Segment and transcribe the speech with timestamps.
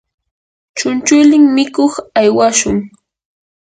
[0.77, 2.77] chunchulin mikuq aywashun.